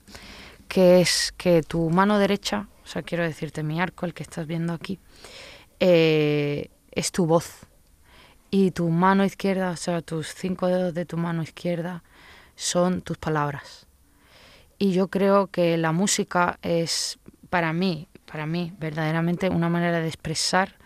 que 0.68 1.00
es 1.00 1.32
que 1.36 1.62
tu 1.62 1.90
mano 1.90 2.18
derecha, 2.18 2.68
o 2.84 2.86
sea, 2.86 3.02
quiero 3.02 3.24
decirte 3.24 3.62
mi 3.62 3.80
arco, 3.80 4.06
el 4.06 4.14
que 4.14 4.22
estás 4.22 4.46
viendo 4.46 4.72
aquí, 4.72 4.98
eh, 5.80 6.70
es 6.92 7.12
tu 7.12 7.26
voz. 7.26 7.66
Y 8.52 8.72
tu 8.72 8.88
mano 8.88 9.24
izquierda, 9.24 9.70
o 9.70 9.76
sea, 9.76 10.02
tus 10.02 10.34
cinco 10.34 10.66
dedos 10.66 10.92
de 10.92 11.04
tu 11.06 11.16
mano 11.16 11.42
izquierda 11.42 12.02
son 12.56 13.00
tus 13.00 13.16
palabras. 13.16 13.86
Y 14.82 14.92
yo 14.92 15.08
creo 15.08 15.48
que 15.48 15.76
la 15.76 15.92
música 15.92 16.58
es, 16.62 17.18
para 17.50 17.74
mí, 17.74 18.08
para 18.24 18.46
mí, 18.46 18.72
verdaderamente 18.78 19.50
una 19.50 19.68
manera 19.68 20.00
de 20.00 20.08
expresar, 20.08 20.76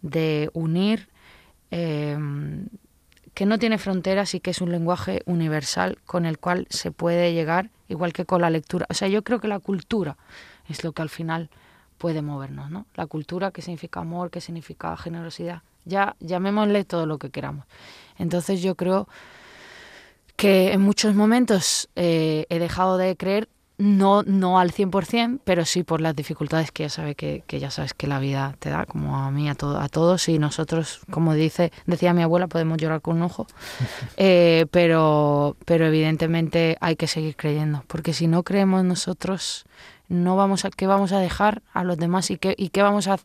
de 0.00 0.48
unir, 0.54 1.10
eh, 1.70 2.16
que 3.34 3.44
no 3.44 3.58
tiene 3.58 3.76
fronteras 3.76 4.34
y 4.34 4.40
que 4.40 4.50
es 4.52 4.62
un 4.62 4.72
lenguaje 4.72 5.20
universal 5.26 5.98
con 6.06 6.24
el 6.24 6.38
cual 6.38 6.66
se 6.70 6.90
puede 6.90 7.34
llegar, 7.34 7.68
igual 7.86 8.14
que 8.14 8.24
con 8.24 8.40
la 8.40 8.48
lectura. 8.48 8.86
O 8.88 8.94
sea, 8.94 9.08
yo 9.08 9.22
creo 9.22 9.40
que 9.40 9.48
la 9.48 9.58
cultura 9.58 10.16
es 10.66 10.82
lo 10.82 10.92
que 10.92 11.02
al 11.02 11.10
final 11.10 11.50
puede 11.98 12.22
movernos, 12.22 12.70
¿no? 12.70 12.86
La 12.94 13.06
cultura 13.06 13.50
que 13.50 13.60
significa 13.60 14.00
amor, 14.00 14.30
que 14.30 14.40
significa 14.40 14.96
generosidad. 14.96 15.60
Ya 15.84 16.16
llamémosle 16.18 16.84
todo 16.84 17.04
lo 17.04 17.18
que 17.18 17.28
queramos. 17.28 17.66
Entonces 18.16 18.62
yo 18.62 18.74
creo 18.74 19.06
que 20.36 20.72
en 20.72 20.80
muchos 20.80 21.14
momentos 21.14 21.88
eh, 21.96 22.46
he 22.48 22.58
dejado 22.58 22.96
de 22.98 23.16
creer, 23.16 23.48
no, 23.76 24.22
no 24.22 24.60
al 24.60 24.70
100%, 24.70 25.40
pero 25.42 25.64
sí 25.64 25.82
por 25.82 26.00
las 26.00 26.14
dificultades 26.14 26.70
que 26.70 26.84
ya, 26.84 26.88
sabe 26.88 27.16
que, 27.16 27.42
que 27.46 27.58
ya 27.58 27.70
sabes 27.72 27.92
que 27.92 28.06
la 28.06 28.20
vida 28.20 28.54
te 28.60 28.70
da, 28.70 28.86
como 28.86 29.16
a 29.16 29.30
mí, 29.32 29.48
a, 29.48 29.56
to- 29.56 29.78
a 29.80 29.88
todos, 29.88 30.28
y 30.28 30.38
nosotros, 30.38 31.00
como 31.10 31.34
dice, 31.34 31.72
decía 31.86 32.14
mi 32.14 32.22
abuela, 32.22 32.46
podemos 32.46 32.78
llorar 32.78 33.00
con 33.00 33.16
un 33.16 33.22
ojo, 33.22 33.46
eh, 34.16 34.66
pero, 34.70 35.56
pero 35.64 35.86
evidentemente 35.86 36.76
hay 36.80 36.94
que 36.94 37.08
seguir 37.08 37.34
creyendo, 37.34 37.82
porque 37.88 38.12
si 38.12 38.28
no 38.28 38.44
creemos 38.44 38.84
nosotros, 38.84 39.64
no 40.08 40.36
vamos 40.36 40.64
a, 40.64 40.70
¿qué 40.70 40.86
vamos 40.86 41.10
a 41.10 41.18
dejar 41.18 41.62
a 41.72 41.82
los 41.82 41.96
demás 41.96 42.30
y 42.30 42.36
qué, 42.38 42.54
y 42.56 42.68
qué 42.68 42.82
vamos 42.82 43.08
a, 43.08 43.18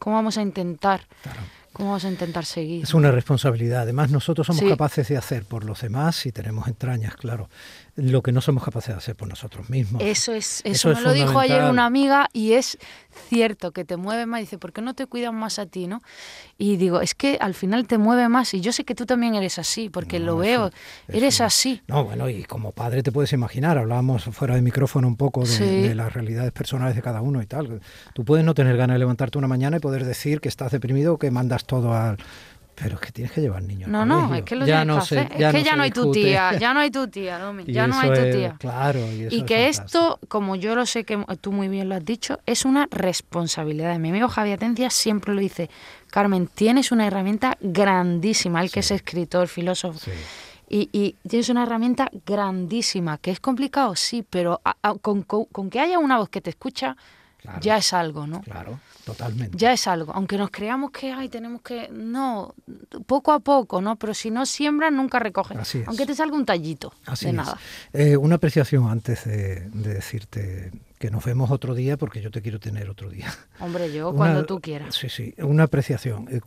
cómo 0.00 0.16
vamos 0.16 0.36
a 0.36 0.42
intentar, 0.42 1.06
Claro. 1.22 1.40
Cómo 1.72 1.88
vamos 1.90 2.04
a 2.04 2.08
intentar 2.08 2.44
seguir? 2.44 2.82
Es 2.84 2.94
una 2.94 3.10
responsabilidad. 3.10 3.82
Además, 3.82 4.10
nosotros 4.10 4.46
somos 4.46 4.60
Sí. 4.62 4.68
capaces 4.68 5.08
de 5.08 5.16
hacer 5.16 5.44
por 5.44 5.64
los 5.64 5.80
demás 5.80 6.26
y 6.26 6.32
tenemos 6.32 6.68
entrañas, 6.68 7.16
claro. 7.16 7.48
Lo 7.94 8.22
que 8.22 8.32
no 8.32 8.40
somos 8.40 8.64
capaces 8.64 8.88
de 8.94 8.98
hacer 8.98 9.14
por 9.16 9.28
nosotros 9.28 9.68
mismos. 9.68 10.00
Eso 10.02 10.32
es, 10.32 10.62
eso, 10.64 10.70
Eso 10.70 10.88
me 10.88 10.94
es 10.94 11.00
lo 11.02 11.12
dijo 11.12 11.38
ayer 11.38 11.62
una 11.64 11.84
amiga 11.84 12.28
y 12.32 12.52
es 12.52 12.78
cierto 13.28 13.72
que 13.72 13.84
te 13.84 13.98
mueve 13.98 14.24
más. 14.24 14.40
Dice, 14.40 14.56
¿por 14.56 14.72
qué 14.72 14.80
no 14.80 14.94
te 14.94 15.04
cuidas 15.06 15.32
más 15.34 15.58
a 15.58 15.66
ti, 15.66 15.86
no? 15.86 16.00
Y 16.56 16.76
digo, 16.78 17.02
es 17.02 17.14
que 17.14 17.36
al 17.38 17.52
final 17.52 17.86
te 17.86 17.98
mueve 17.98 18.30
más 18.30 18.54
y 18.54 18.62
yo 18.62 18.72
sé 18.72 18.84
que 18.84 18.94
tú 18.94 19.04
también 19.04 19.34
eres 19.34 19.58
así, 19.58 19.90
porque 19.90 20.18
No, 20.18 20.24
lo 20.26 20.36
veo, 20.38 20.66
eso 20.68 20.74
eres 21.18 21.40
así. 21.42 21.82
No, 21.86 22.04
bueno, 22.04 22.30
y 22.30 22.44
como 22.44 22.72
padre 22.72 23.02
te 23.02 23.12
puedes 23.12 23.34
imaginar, 23.34 23.76
hablábamos 23.76 24.24
fuera 24.24 24.54
de 24.54 24.62
micrófono 24.62 25.06
un 25.06 25.16
poco 25.16 25.40
de, 25.42 25.46
Sí. 25.48 25.64
de 25.82 25.94
las 25.94 26.14
realidades 26.14 26.52
personales 26.52 26.96
de 26.96 27.02
cada 27.02 27.20
uno 27.20 27.42
y 27.42 27.46
tal. 27.46 27.82
Tú 28.14 28.24
puedes 28.24 28.44
no 28.44 28.54
tener 28.54 28.76
ganas 28.78 28.94
de 28.94 29.00
levantarte 29.00 29.36
una 29.36 29.48
mañana 29.48 29.76
y 29.76 29.80
poder 29.80 30.06
decir 30.06 30.40
que 30.40 30.48
estás 30.48 30.72
deprimido 30.72 31.12
o 31.14 31.18
que 31.18 31.30
mandas 31.30 31.66
todo 31.66 31.92
al... 31.92 32.16
Pero 32.74 32.94
es 32.94 33.00
que 33.02 33.12
tienes 33.12 33.32
que 33.32 33.40
llevar 33.42 33.62
niños. 33.62 33.88
No, 33.88 34.04
no, 34.06 34.34
es 34.34 34.42
que 34.44 34.56
lo 34.56 34.64
Ya 34.66 34.78
tienes 34.78 34.86
no 34.96 35.00
que 35.00 35.06
se-. 35.06 35.20
Es 35.20 35.28
que 35.28 35.58
no 35.58 35.58
ya 35.58 35.76
no 35.76 35.82
hay 35.82 35.90
tu 35.90 36.10
tía, 36.10 36.56
ya 36.58 36.72
no 36.74 36.80
hay 36.80 36.90
tu 36.90 37.06
tía, 37.08 37.38
Domi, 37.38 37.64
ya 37.66 37.86
no 37.86 37.98
hay 38.00 38.08
tu 38.08 38.14
es- 38.20 38.36
tía. 38.36 38.56
Claro, 38.58 38.98
y, 39.12 39.24
eso 39.24 39.36
Y 39.36 39.40
es 39.40 39.44
que 39.44 39.68
esto, 39.68 40.18
como 40.28 40.56
yo 40.56 40.74
lo 40.74 40.86
sé 40.86 41.04
que 41.04 41.22
tú 41.40 41.52
muy 41.52 41.68
bien 41.68 41.88
lo 41.90 41.94
has 41.96 42.04
dicho, 42.04 42.40
es 42.46 42.64
una 42.64 42.88
responsabilidad. 42.90 43.98
Mi 43.98 44.08
amigo 44.08 44.28
Javier 44.28 44.56
Atencia 44.56 44.88
siempre 44.90 45.34
lo 45.34 45.40
dice, 45.40 45.68
Carmen, 46.10 46.46
tienes 46.48 46.92
una 46.92 47.06
herramienta 47.06 47.56
grandísima, 47.60 48.62
él 48.62 48.70
que 48.70 48.80
es 48.80 48.90
escritor, 48.90 49.48
filósofo. 49.48 49.98
Sí. 49.98 50.10
Y, 50.68 50.88
y 50.92 51.16
tienes 51.28 51.50
una 51.50 51.64
herramienta 51.64 52.08
grandísima, 52.24 53.18
que 53.18 53.30
es 53.30 53.40
complicado, 53.40 53.94
sí, 53.94 54.24
pero 54.28 54.60
a- 54.64 54.76
a- 54.82 54.94
con, 54.94 55.22
con- 55.22 55.44
con 55.44 55.68
que 55.68 55.78
haya 55.80 55.98
una 55.98 56.16
voz 56.18 56.30
que 56.30 56.40
te 56.40 56.48
escucha, 56.50 56.96
Claro. 57.38 57.58
ya 57.60 57.76
es 57.76 57.92
algo, 57.92 58.26
¿no? 58.26 58.40
Claro, 58.40 58.78
totalmente. 59.04 59.56
Ya 59.56 59.72
es 59.72 59.86
algo, 59.86 60.12
aunque 60.14 60.36
nos 60.38 60.50
creamos 60.50 60.90
que 60.90 61.12
ay, 61.12 61.28
tenemos 61.28 61.62
que. 61.62 61.88
No, 61.92 62.54
poco 63.06 63.32
a 63.32 63.40
poco, 63.40 63.80
¿no? 63.80 63.96
Pero 63.96 64.14
si 64.14 64.30
no 64.30 64.46
siembras, 64.46 64.92
nunca 64.92 65.18
recoges. 65.18 65.56
Así 65.56 65.78
es. 65.78 65.88
Aunque 65.88 66.06
te 66.06 66.14
salga 66.14 66.36
un 66.36 66.46
tallito 66.46 66.92
Así 67.06 67.26
de 67.26 67.30
es. 67.30 67.36
nada. 67.36 67.58
Eh, 67.92 68.16
una 68.16 68.36
apreciación 68.36 68.88
antes 68.88 69.24
de, 69.24 69.68
de 69.70 69.94
decirte 69.94 70.72
que 71.02 71.10
nos 71.10 71.24
vemos 71.24 71.50
otro 71.50 71.74
día 71.74 71.96
porque 71.96 72.22
yo 72.22 72.30
te 72.30 72.42
quiero 72.42 72.60
tener 72.60 72.88
otro 72.88 73.10
día. 73.10 73.26
Hombre, 73.58 73.92
yo 73.92 74.12
cuando 74.16 74.46
tú 74.46 74.60
quieras. 74.60 74.94
Sí, 74.94 75.08
sí, 75.08 75.34
una 75.38 75.64
apreciación. 75.64 76.28
Eh, 76.30 76.40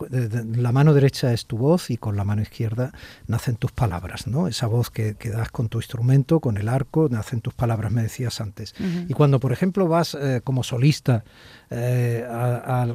la 0.55 0.71
mano 0.71 0.93
derecha 0.93 1.33
es 1.33 1.45
tu 1.45 1.57
voz 1.57 1.89
y 1.89 1.97
con 1.97 2.15
la 2.15 2.23
mano 2.23 2.41
izquierda 2.41 2.93
nacen 3.27 3.57
tus 3.57 3.73
palabras, 3.73 4.27
¿no? 4.27 4.47
Esa 4.47 4.67
voz 4.67 4.91
que, 4.91 5.15
que 5.15 5.29
das 5.29 5.51
con 5.51 5.67
tu 5.67 5.79
instrumento, 5.79 6.39
con 6.39 6.55
el 6.55 6.69
arco, 6.69 7.09
nacen 7.11 7.41
tus 7.41 7.53
palabras, 7.53 7.91
me 7.91 8.01
decías 8.01 8.39
antes. 8.39 8.73
Y 8.79 9.13
cuando, 9.13 9.41
por 9.41 9.51
ejemplo, 9.51 9.89
vas 9.89 10.15
eh, 10.15 10.39
como 10.41 10.63
solista, 10.63 11.25
eh, 11.69 12.25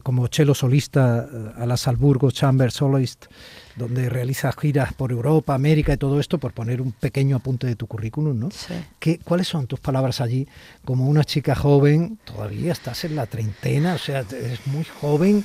como 0.03 0.29
cello 0.29 0.55
solista 0.55 1.29
a 1.57 1.67
la 1.67 1.77
Salzburgo 1.77 2.31
Chamber 2.31 2.71
Soloist, 2.71 3.27
donde 3.81 4.11
realizas 4.11 4.55
giras 4.57 4.93
por 4.93 5.11
Europa, 5.11 5.55
América 5.55 5.95
y 5.95 5.97
todo 5.97 6.21
esto, 6.21 6.39
por 6.39 6.53
poner 6.53 6.83
un 6.83 6.93
pequeño 6.93 7.37
apunte 7.37 7.67
de 7.67 7.77
tu 7.77 7.87
currículum, 7.87 8.39
¿no? 8.39 8.51
Sí. 8.51 9.19
¿Cuáles 9.25 9.49
son 9.49 9.67
tus 9.67 9.81
palabras 9.81 10.21
allí? 10.21 10.47
Como 10.85 11.09
una 11.09 11.25
chica 11.25 11.55
joven, 11.55 12.19
todavía 12.25 12.73
estás 12.73 13.05
en 13.05 13.17
la 13.17 13.27
treintena, 13.27 13.95
o 13.95 13.99
sea, 13.99 14.21
eres 14.31 14.67
muy 14.67 14.85
joven. 14.85 15.43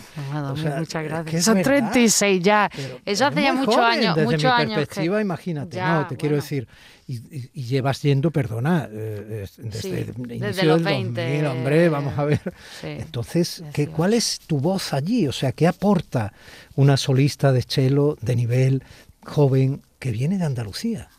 muchas 0.77 1.03
gracias. 1.03 1.45
Son 1.45 1.61
36 1.61 2.43
ya. 2.43 2.69
Eso 3.05 3.25
hace 3.25 3.41
ya 3.41 3.53
muchos 3.53 3.77
años. 3.77 4.15
Desde 4.15 4.31
muchos 4.31 4.59
mi 4.59 4.75
perspectiva, 4.75 5.21
imagínate, 5.21 5.81
no, 5.81 6.07
te 6.07 6.17
quiero 6.17 6.35
decir, 6.35 6.67
y, 7.07 7.61
llevas 7.61 8.01
yendo, 8.01 8.31
perdona, 8.31 8.89
eh, 8.91 9.45
desde, 9.57 10.01
el 10.01 10.31
inicio 10.31 10.65
los 10.65 10.83
del 10.83 10.83
20, 10.83 11.47
hombre, 11.47 11.89
vamos 11.89 12.17
a 12.17 12.25
ver. 12.25 12.41
Entonces, 12.81 13.63
¿qué, 13.73 13.87
¿cuál 13.87 14.15
es 14.15 14.39
tu 14.39 14.59
voz 14.59 14.91
allí? 14.91 15.27
O 15.27 15.31
sea, 15.31 15.51
¿qué 15.51 15.67
aporta 15.67 16.33
una 16.75 16.97
solista 16.97 17.51
de 17.51 17.61
cello 17.61 18.17
de 18.25 18.35
nivel 18.35 18.83
joven 19.25 19.81
que 19.99 20.11
viene 20.11 20.37
de 20.37 20.45
Andalucía? 20.45 21.09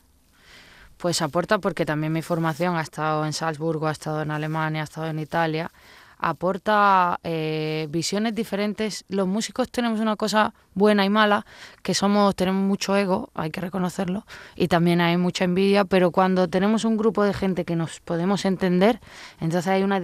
Pues 0.96 1.22
aporta 1.22 1.58
porque 1.58 1.84
también 1.84 2.12
mi 2.12 2.22
formación 2.22 2.76
ha 2.76 2.80
estado 2.80 3.26
en 3.26 3.32
Salzburgo, 3.32 3.86
ha 3.86 3.92
estado 3.92 4.22
en 4.22 4.30
Alemania, 4.30 4.80
ha 4.80 4.84
estado 4.84 5.08
en 5.08 5.18
Italia 5.18 5.70
aporta 6.18 7.20
eh, 7.22 7.86
visiones 7.90 8.34
diferentes. 8.34 9.04
Los 9.08 9.26
músicos 9.26 9.70
tenemos 9.70 10.00
una 10.00 10.16
cosa 10.16 10.54
buena 10.74 11.04
y 11.04 11.10
mala, 11.10 11.46
que 11.82 11.94
somos 11.94 12.34
tenemos 12.36 12.62
mucho 12.62 12.96
ego, 12.96 13.30
hay 13.34 13.50
que 13.50 13.60
reconocerlo, 13.60 14.26
y 14.54 14.68
también 14.68 15.00
hay 15.00 15.16
mucha 15.16 15.44
envidia, 15.44 15.84
pero 15.84 16.10
cuando 16.10 16.48
tenemos 16.48 16.84
un 16.84 16.96
grupo 16.96 17.24
de 17.24 17.32
gente 17.32 17.64
que 17.64 17.76
nos 17.76 18.00
podemos 18.00 18.44
entender, 18.44 19.00
entonces 19.40 19.68
hay 19.68 19.82
una 19.82 20.00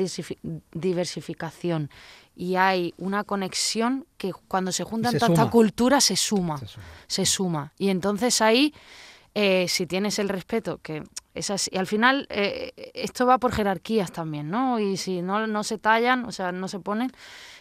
diversificación 0.72 1.90
y 2.34 2.56
hay 2.56 2.94
una 2.96 3.24
conexión 3.24 4.06
que 4.16 4.32
cuando 4.48 4.72
se 4.72 4.84
juntan 4.84 5.18
tanta 5.18 5.50
cultura 5.50 6.00
se 6.00 6.16
suma, 6.16 6.60
se 7.06 7.26
suma, 7.26 7.72
Y 7.78 7.90
entonces 7.90 8.40
ahí, 8.40 8.72
eh, 9.34 9.66
si 9.68 9.86
tienes 9.86 10.18
el 10.18 10.28
respeto, 10.28 10.78
que 10.78 11.02
y 11.34 11.78
al 11.78 11.86
final 11.86 12.26
eh, 12.28 12.92
esto 12.92 13.24
va 13.24 13.38
por 13.38 13.52
jerarquías 13.52 14.12
también, 14.12 14.50
¿no? 14.50 14.78
Y 14.78 14.98
si 14.98 15.22
no, 15.22 15.46
no 15.46 15.64
se 15.64 15.78
tallan, 15.78 16.26
o 16.26 16.32
sea, 16.32 16.52
no 16.52 16.68
se 16.68 16.78
ponen. 16.78 17.10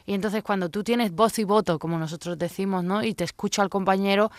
Y 0.05 0.13
entonces 0.13 0.43
cuando 0.43 0.69
tú 0.69 0.83
tienes 0.83 1.13
voz 1.13 1.39
y 1.39 1.45
voto, 1.45 1.79
como 1.79 1.97
nosotros 1.97 2.37
decimos, 2.37 2.83
¿no? 2.83 3.01
Y 3.01 3.13
te 3.13 3.23
escucha 3.23 3.61
al 3.61 3.69
compañero, 3.69 4.29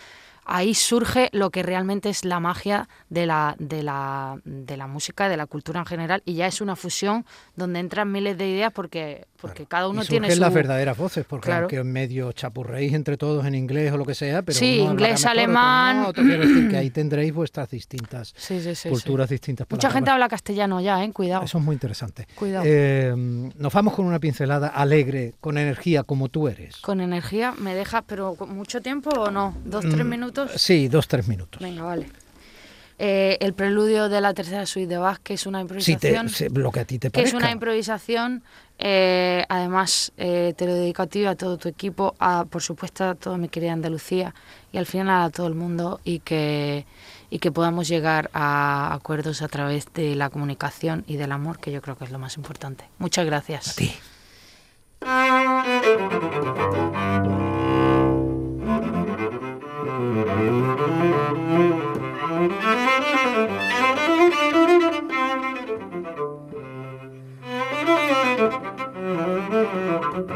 ahí 0.45 0.73
surge 0.73 1.29
lo 1.31 1.49
que 1.49 1.63
realmente 1.63 2.09
es 2.09 2.25
la 2.25 2.39
magia 2.39 2.87
de 3.09 3.25
la, 3.25 3.55
de 3.59 3.83
la, 3.83 4.39
de 4.45 4.77
la 4.77 4.87
música, 4.87 5.29
de 5.29 5.37
la 5.37 5.45
cultura 5.45 5.79
en 5.79 5.85
general, 5.85 6.21
y 6.25 6.35
ya 6.35 6.47
es 6.47 6.61
una 6.61 6.75
fusión 6.75 7.25
donde 7.55 7.79
entran 7.79 8.11
miles 8.11 8.37
de 8.37 8.49
ideas 8.49 8.71
porque, 8.73 9.27
porque 9.39 9.65
cada 9.65 9.87
uno 9.87 10.03
y 10.03 10.07
tiene 10.07 10.31
su... 10.31 10.39
las 10.39 10.53
verdaderas 10.53 10.97
voces, 10.97 11.25
porque 11.25 11.51
aunque 11.51 11.77
en 11.77 11.91
medio 11.91 12.31
chapurréis 12.31 12.93
entre 12.93 13.17
todos 13.17 13.45
en 13.45 13.55
inglés 13.55 13.91
o 13.93 13.97
lo 13.97 14.05
que 14.05 14.15
sea, 14.15 14.41
pero 14.41 14.57
sí, 14.57 14.77
inglés, 14.77 15.25
alemán... 15.25 16.01
no, 16.03 16.13
te 16.13 16.21
quiero 16.21 16.45
decir 16.45 16.69
que 16.69 16.77
ahí 16.77 16.89
tendréis 16.91 17.33
vuestras 17.33 17.69
distintas 17.69 18.33
culturas 18.89 19.29
distintas. 19.29 19.67
Mucha 19.69 19.89
gente 19.91 20.09
habla 20.09 20.27
castellano 20.27 20.81
ya, 20.81 21.03
¿eh? 21.03 21.11
Cuidado. 21.11 21.43
Eso 21.43 21.57
es 21.57 21.63
muy 21.63 21.73
interesante. 21.73 22.27
Cuidado. 22.35 22.63
Eh, 22.67 23.13
nos 23.15 23.73
vamos 23.73 23.93
con 23.93 24.05
una 24.05 24.19
pincelada 24.19 24.67
alegre, 24.67 25.33
con 25.39 25.57
energía, 25.57 26.03
como 26.03 26.29
tú 26.29 26.47
eres. 26.47 26.77
Con 26.77 27.01
energía, 27.01 27.53
¿me 27.57 27.75
dejas, 27.75 28.03
pero 28.07 28.35
mucho 28.47 28.81
tiempo 28.81 29.09
o 29.11 29.31
no? 29.31 29.55
¿Dos, 29.65 29.85
tres 29.89 30.05
mm, 30.05 30.09
minutos? 30.33 30.61
Sí, 30.61 30.87
dos, 30.87 31.07
tres 31.07 31.27
minutos. 31.27 31.61
Venga, 31.61 31.83
vale. 31.83 32.07
Eh, 32.99 33.37
el 33.41 33.53
preludio 33.53 34.07
de 34.07 34.21
la 34.21 34.33
tercera 34.33 34.65
suite 34.65 34.87
de 34.87 34.97
Bach, 34.97 35.19
que 35.23 35.33
es 35.33 35.45
una 35.45 35.61
improvisación. 35.61 36.29
Sí, 36.29 36.47
lo 36.49 36.71
que 36.71 36.79
a 36.81 36.85
ti 36.85 36.99
te 36.99 37.09
Que 37.09 37.23
es 37.23 37.33
una 37.33 37.51
improvisación, 37.51 38.43
eh, 38.77 39.43
además 39.49 40.11
eh, 40.17 40.53
te 40.55 40.65
lo 40.65 40.75
dedico 40.75 41.01
a 41.01 41.07
ti, 41.07 41.25
a 41.25 41.35
todo 41.35 41.57
tu 41.57 41.67
equipo, 41.67 42.15
a, 42.19 42.45
por 42.45 42.61
supuesto 42.61 43.03
a 43.03 43.15
toda 43.15 43.37
mi 43.37 43.49
querida 43.49 43.73
Andalucía 43.73 44.35
y 44.71 44.77
al 44.77 44.85
final 44.85 45.23
a 45.23 45.29
todo 45.31 45.47
el 45.47 45.55
mundo 45.55 45.99
y 46.03 46.19
que, 46.19 46.85
y 47.29 47.39
que 47.39 47.51
podamos 47.51 47.87
llegar 47.87 48.29
a 48.33 48.93
acuerdos 48.93 49.41
a 49.41 49.47
través 49.47 49.91
de 49.93 50.15
la 50.15 50.29
comunicación 50.29 51.03
y 51.07 51.17
del 51.17 51.31
amor, 51.31 51.59
que 51.59 51.71
yo 51.71 51.81
creo 51.81 51.97
que 51.97 52.05
es 52.05 52.11
lo 52.11 52.19
más 52.19 52.37
importante. 52.37 52.85
Muchas 52.99 53.25
gracias. 53.25 53.69
A 53.69 53.73
ti. 53.73 53.91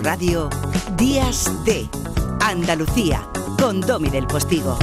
Radio, 0.00 0.48
Días 0.96 1.50
de 1.64 1.88
Andalucía, 2.40 3.28
con 3.58 3.80
Domi 3.80 4.08
del 4.08 4.26
Postigo. 4.26 4.78